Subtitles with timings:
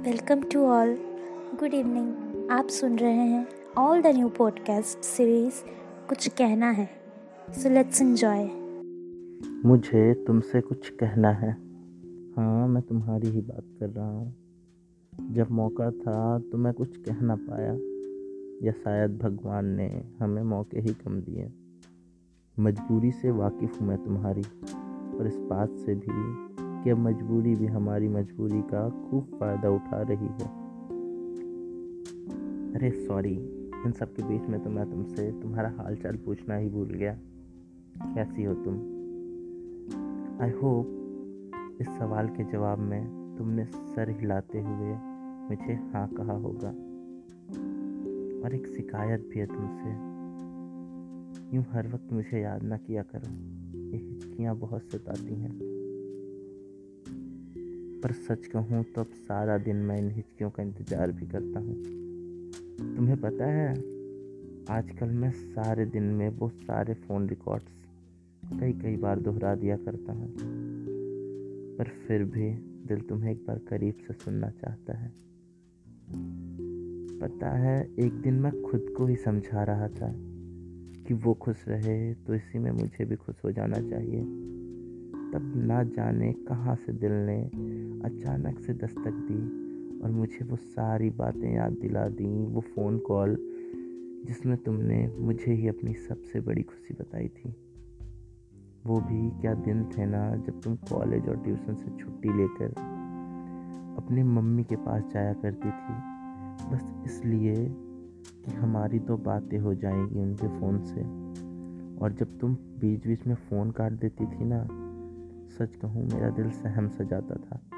[0.00, 0.98] Welcome to all
[1.60, 3.46] good evening आप सुन रहे हैं
[3.78, 5.54] all the new podcast series
[6.08, 6.88] कुछ कहना है।
[7.50, 8.44] सो लेट्स एंजॉय
[9.64, 11.52] मुझे तुमसे कुछ कहना है।
[12.36, 14.34] हाँ मैं तुम्हारी ही बात कर रहा हूँ।
[15.30, 17.72] जब मौका था तो मैं कुछ कह ना पाया।
[18.66, 21.52] या शायद भगवान ने हमें मौके ही कम दिए।
[22.58, 24.42] मजबूरी से वाकिफ़ हूँ मैं तुम्हारी।
[25.18, 26.46] और इस बात से भी
[26.86, 30.48] कि अब मजबूरी भी हमारी मजबूरी का खूब फ़ायदा उठा रही है।
[32.72, 33.34] अरे सॉरी
[33.86, 37.18] इन सब के बीच में तो मैं तुमसे तुम्हारा हाल चाल पूछना ही भूल गया।
[38.14, 38.74] कैसी हो तुम?
[40.42, 40.86] आई होप
[41.80, 44.94] इस सवाल के जवाब में तुमने सर हिलाते हुए
[45.48, 46.68] मुझे हाँ कहा होगा।
[48.44, 49.90] और एक शिकायत भी है तुमसे।
[51.56, 53.32] यूँ हर वक्त मुझे याद ना किया करो।
[53.78, 55.75] ये हिचकियाँ बहुत सताती हैं।
[58.06, 61.74] पर सच कहूँ तो अब सारा दिन मैं इन हिचकियों का इंतज़ार भी करता हूँ।
[62.96, 63.70] तुम्हें पता है,
[64.70, 67.72] आजकल मैं सारे दिन में वो सारे फ़ोन रिकॉर्ड्स
[68.60, 70.34] कई कई बार दोहरा दिया करता हूँ।
[71.78, 72.50] पर फिर भी
[72.88, 75.12] दिल तुम्हें एक बार करीब से सुनना चाहता है।
[77.20, 80.12] पता है, एक दिन मैं खुद को ही समझा रहा था
[81.06, 84.24] कि वो खुश रहे तो इसी में मुझे भी खुश हो जाना चाहिए।
[85.26, 87.50] तब ना जाने कहाँ से दिल ने
[88.04, 89.66] अचानक से दस्तक दी
[90.00, 93.36] और मुझे वो सारी बातें याद दिला दी, वो फ़ोन कॉल
[94.26, 97.56] जिसमें तुमने मुझे ही अपनी सबसे बड़ी खुशी बताई थी।
[98.86, 102.74] वो भी क्या दिन थे ना जब तुम कॉलेज और ट्यूशन से छुट्टी लेकर
[104.02, 106.16] अपने मम्मी के पास जाया करती थी।
[106.70, 107.54] बस इसलिए
[108.44, 111.26] कि हमारी तो बातें हो जाएँगी उनके फ़ोन से।
[111.98, 114.68] और जब तुम बीच बीच में फ़ोन काट देती थी ना,
[115.58, 117.75] सच कहूँ मेरा दिल सहम सा जाता था।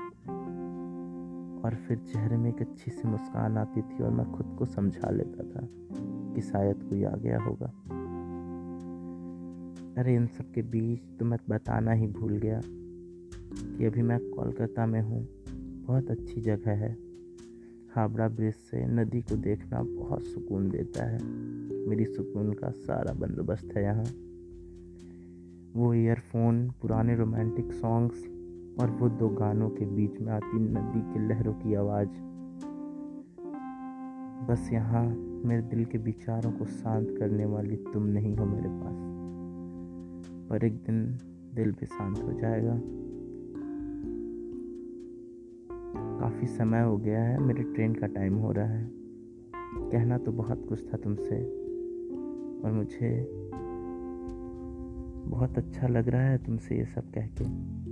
[1.64, 5.10] और फिर चेहरे में एक अच्छी सी मुस्कान आती थी और मैं खुद को समझा
[5.10, 5.68] लेता था
[6.34, 7.66] कि शायद कोई आ गया होगा।
[10.00, 12.60] अरे, इन सब के बीच तो मैं बताना ही भूल गया
[13.78, 15.28] कि अभी मैं कोलकाता में हूँ।
[15.86, 16.96] बहुत अच्छी जगह है।
[17.94, 21.24] हावड़ा ब्रिज से नदी को देखना बहुत सुकून देता है।
[21.88, 24.04] मेरी सुकून का सारा बंदोबस्त है यहाँ।
[25.76, 28.37] वो ईयरफोन, पुराने रोमांटिक सॉन्ग्स
[28.80, 32.08] और वो दो गानों के बीच में आती नदी के लहरों की आवाज़।
[34.48, 35.06] बस यहाँ
[35.44, 39.08] मेरे दिल के विचारों को शांत करने वाली तुम नहीं हो मेरे पास।
[40.50, 41.18] पर एक दिन
[41.54, 42.80] दिल भी शांत हो जाएगा।
[46.20, 48.90] काफ़ी समय हो गया है, मेरे ट्रेन का टाइम हो रहा है।
[49.64, 51.44] कहना तो बहुत कुछ था तुमसे,
[52.64, 53.30] और मुझे
[55.30, 57.87] बहुत अच्छा लग रहा है तुमसे ये सब कह के।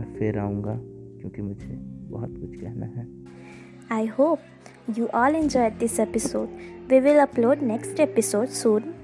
[0.00, 0.74] मैं फिर आऊँगा,
[1.20, 1.74] क्योंकि मुझे
[2.10, 3.06] बहुत कुछ कहना है।
[3.92, 4.38] I hope
[4.98, 6.48] you all enjoy this episode
[6.90, 8.94] we will upload next episode soon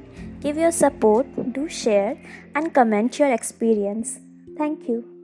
[0.43, 2.17] give your support do share
[2.57, 4.19] and comment your experience
[4.61, 5.16] thank you